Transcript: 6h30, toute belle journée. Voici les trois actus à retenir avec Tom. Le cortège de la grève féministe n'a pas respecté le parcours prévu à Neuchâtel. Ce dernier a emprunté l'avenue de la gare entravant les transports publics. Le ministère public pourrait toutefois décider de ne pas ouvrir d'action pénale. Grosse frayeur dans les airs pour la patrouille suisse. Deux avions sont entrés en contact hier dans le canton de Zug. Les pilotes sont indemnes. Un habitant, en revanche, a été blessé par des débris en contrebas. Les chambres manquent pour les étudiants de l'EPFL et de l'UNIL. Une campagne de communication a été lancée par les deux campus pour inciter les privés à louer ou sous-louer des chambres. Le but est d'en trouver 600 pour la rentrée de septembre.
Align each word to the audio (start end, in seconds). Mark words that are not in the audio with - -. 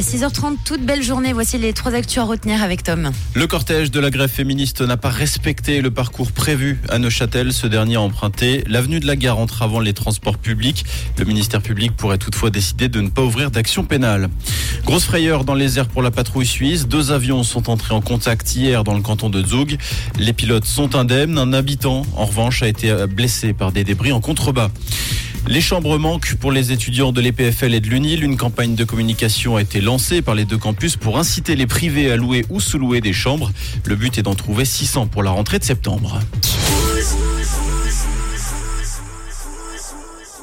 6h30, 0.00 0.56
toute 0.64 0.80
belle 0.80 1.02
journée. 1.02 1.32
Voici 1.32 1.58
les 1.58 1.72
trois 1.72 1.94
actus 1.94 2.18
à 2.18 2.24
retenir 2.24 2.62
avec 2.62 2.82
Tom. 2.82 3.12
Le 3.34 3.46
cortège 3.46 3.90
de 3.90 4.00
la 4.00 4.10
grève 4.10 4.30
féministe 4.30 4.80
n'a 4.80 4.96
pas 4.96 5.10
respecté 5.10 5.80
le 5.80 5.90
parcours 5.90 6.32
prévu 6.32 6.80
à 6.88 6.98
Neuchâtel. 6.98 7.52
Ce 7.52 7.66
dernier 7.66 7.96
a 7.96 8.00
emprunté 8.00 8.64
l'avenue 8.66 9.00
de 9.00 9.06
la 9.06 9.16
gare 9.16 9.38
entravant 9.38 9.80
les 9.80 9.92
transports 9.92 10.38
publics. 10.38 10.84
Le 11.18 11.24
ministère 11.24 11.62
public 11.62 11.92
pourrait 11.92 12.18
toutefois 12.18 12.50
décider 12.50 12.88
de 12.88 13.00
ne 13.00 13.08
pas 13.08 13.22
ouvrir 13.22 13.50
d'action 13.50 13.84
pénale. 13.84 14.28
Grosse 14.84 15.04
frayeur 15.04 15.44
dans 15.44 15.54
les 15.54 15.78
airs 15.78 15.88
pour 15.88 16.02
la 16.02 16.10
patrouille 16.10 16.46
suisse. 16.46 16.88
Deux 16.88 17.12
avions 17.12 17.42
sont 17.42 17.70
entrés 17.70 17.94
en 17.94 18.00
contact 18.00 18.54
hier 18.54 18.84
dans 18.84 18.94
le 18.94 19.02
canton 19.02 19.30
de 19.30 19.42
Zug. 19.44 19.78
Les 20.18 20.32
pilotes 20.32 20.66
sont 20.66 20.96
indemnes. 20.96 21.38
Un 21.38 21.52
habitant, 21.52 22.02
en 22.16 22.24
revanche, 22.24 22.62
a 22.62 22.68
été 22.68 22.92
blessé 23.06 23.52
par 23.52 23.72
des 23.72 23.84
débris 23.84 24.12
en 24.12 24.20
contrebas. 24.20 24.70
Les 25.46 25.60
chambres 25.60 25.98
manquent 25.98 26.34
pour 26.36 26.52
les 26.52 26.72
étudiants 26.72 27.12
de 27.12 27.20
l'EPFL 27.20 27.74
et 27.74 27.80
de 27.80 27.88
l'UNIL. 27.88 28.24
Une 28.24 28.38
campagne 28.38 28.74
de 28.74 28.84
communication 28.84 29.56
a 29.56 29.62
été 29.62 29.82
lancée 29.82 30.22
par 30.22 30.34
les 30.34 30.46
deux 30.46 30.56
campus 30.56 30.96
pour 30.96 31.18
inciter 31.18 31.54
les 31.54 31.66
privés 31.66 32.10
à 32.10 32.16
louer 32.16 32.46
ou 32.48 32.60
sous-louer 32.60 33.02
des 33.02 33.12
chambres. 33.12 33.52
Le 33.84 33.94
but 33.94 34.16
est 34.16 34.22
d'en 34.22 34.34
trouver 34.34 34.64
600 34.64 35.06
pour 35.08 35.22
la 35.22 35.30
rentrée 35.30 35.58
de 35.58 35.64
septembre. 35.64 36.18